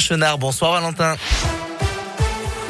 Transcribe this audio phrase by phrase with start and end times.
[0.00, 0.38] Chenard.
[0.38, 1.69] Bonsoir Valentin.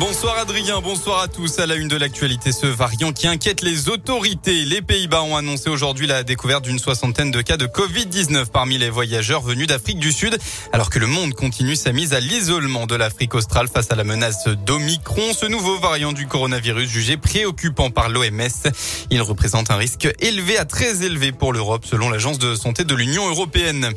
[0.00, 1.58] Bonsoir Adrien, bonsoir à tous.
[1.58, 4.64] À la une de l'actualité, ce variant qui inquiète les autorités.
[4.64, 8.90] Les Pays-Bas ont annoncé aujourd'hui la découverte d'une soixantaine de cas de Covid-19 parmi les
[8.90, 10.38] voyageurs venus d'Afrique du Sud,
[10.72, 14.04] alors que le monde continue sa mise à l'isolement de l'Afrique australe face à la
[14.04, 18.70] menace d'Omicron, ce nouveau variant du coronavirus jugé préoccupant par l'OMS.
[19.10, 22.94] Il représente un risque élevé à très élevé pour l'Europe, selon l'Agence de santé de
[22.94, 23.90] l'Union européenne.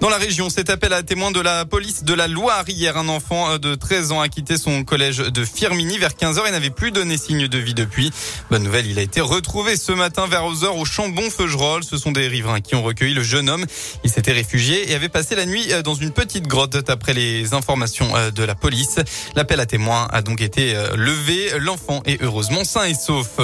[0.00, 2.64] Dans la région, cet appel à témoins de la police de la Loire.
[2.68, 6.50] Hier, un enfant de 13 ans a quitté son collège de Firmini vers 15h et
[6.50, 8.10] n'avait plus donné signe de vie depuis.
[8.50, 11.84] Bonne nouvelle, il a été retrouvé ce matin vers 11h au Chambon-Feugerolles.
[11.84, 13.64] Ce sont des riverains qui ont recueilli le jeune homme.
[14.04, 17.54] Il s'était réfugié et avait passé la nuit euh, dans une petite grotte d'après les
[17.54, 18.98] informations euh, de la police.
[19.34, 21.58] L'appel à témoins a donc été euh, levé.
[21.58, 23.38] L'enfant est heureusement sain et sauf.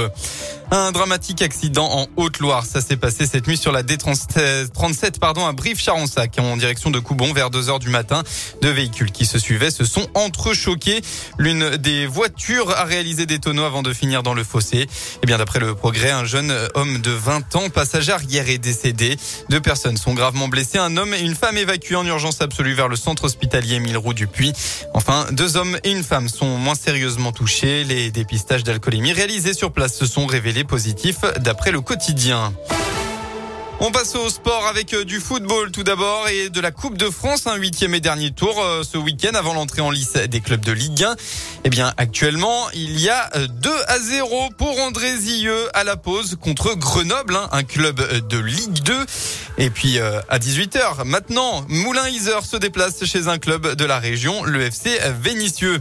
[0.73, 2.65] Un dramatique accident en Haute-Loire.
[2.65, 7.33] Ça s'est passé cette nuit sur la D37 pardon, à Brive-Charonsac en direction de Coubon
[7.33, 8.23] vers 2 heures du matin.
[8.63, 11.01] Deux véhicules qui se suivaient se sont entrechoqués.
[11.39, 14.87] L'une des voitures a réalisé des tonneaux avant de finir dans le fossé.
[15.25, 19.17] Eh bien d'après le progrès, un jeune homme de 20 ans, passager arrière, est décédé.
[19.49, 20.79] Deux personnes sont gravement blessées.
[20.79, 24.15] Un homme et une femme évacués en urgence absolue vers le centre hospitalier Mille Roux
[24.15, 24.53] du Puy.
[24.95, 27.83] Enfin, deux hommes et une femme sont moins sérieusement touchés.
[27.83, 32.53] Les dépistages d'alcoolémie réalisés sur place se sont révélés positif d'après le quotidien.
[33.83, 37.09] On passe au sport avec euh, du football tout d'abord et de la Coupe de
[37.09, 40.61] France, un huitième et dernier tour euh, ce week-end avant l'entrée en lice des clubs
[40.61, 41.17] de Ligue 1.
[41.65, 45.97] Eh bien, actuellement, il y a 2 euh, à 0 pour André Zilleux à la
[45.97, 48.95] pause contre Grenoble, hein, un club de Ligue 2.
[49.59, 54.63] Et puis à 18h, maintenant, Moulin-Iser se déplace chez un club de la région, le
[54.63, 55.81] FC Vénitieux.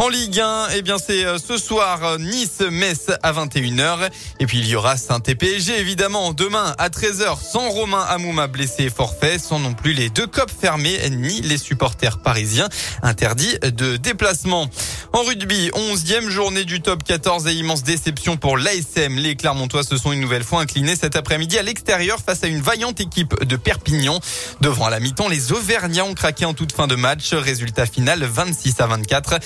[0.00, 4.08] En Ligue 1, eh bien c'est euh, ce soir Nice-Metz à 21h.
[4.38, 9.40] Et puis il y aura Saint-PSG évidemment demain à 13h sans Romain Amouma blessé forfait,
[9.40, 12.68] sans non plus les deux copes fermés ni les supporters parisiens
[13.02, 14.70] interdits de déplacement.
[15.12, 19.16] En rugby, 11e journée du top 14 et immense déception pour l'ASM.
[19.16, 22.60] Les Clermontois se sont une nouvelle fois inclinés cet après-midi à l'extérieur face à une
[22.60, 24.20] vaillante équipe de Perpignan.
[24.60, 27.32] Devant à la mi-temps, les Auvergnats ont craqué en toute fin de match.
[27.32, 29.38] Résultat final 26 à 24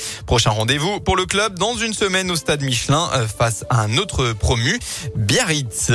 [0.47, 3.97] un rendez-vous pour le club dans une semaine au stade Michelin euh, face à un
[3.97, 4.78] autre promu,
[5.15, 5.92] Biarritz.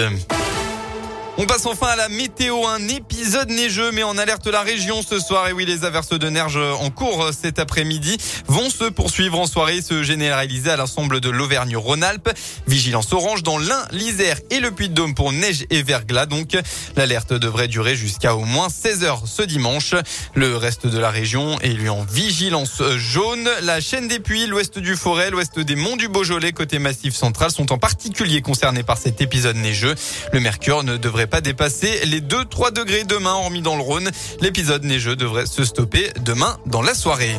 [1.40, 2.66] On passe enfin à la météo.
[2.66, 5.48] Un épisode neigeux mais en alerte la région ce soir.
[5.48, 8.18] Et oui, les averses de neige en cours cet après-midi
[8.48, 12.32] vont se poursuivre en soirée, se généraliser à l'ensemble de l'Auvergne-Rhône-Alpes.
[12.66, 16.26] Vigilance orange dans l'Ain, l'Isère et le Puy-de-Dôme pour neige et verglas.
[16.26, 16.58] Donc,
[16.96, 19.94] l'alerte devrait durer jusqu'à au moins 16 heures ce dimanche.
[20.34, 23.48] Le reste de la région est lui en vigilance jaune.
[23.62, 27.52] La chaîne des puits, l'ouest du Forêt, l'ouest des monts du Beaujolais côté massif central
[27.52, 29.94] sont en particulier concernés par cet épisode neigeux.
[30.34, 30.98] Le mercure ne
[31.28, 34.10] pas dépasser les 2-3 degrés demain, hormis dans le Rhône.
[34.42, 37.36] L'épisode neigeux devrait se stopper demain dans la soirée.